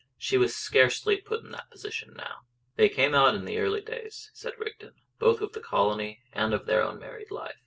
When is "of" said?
5.41-5.53, 6.55-6.65